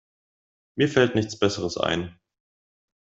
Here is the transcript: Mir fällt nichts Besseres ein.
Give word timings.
Mir 0.75 0.89
fällt 0.89 1.13
nichts 1.13 1.37
Besseres 1.37 1.77
ein. 1.77 2.19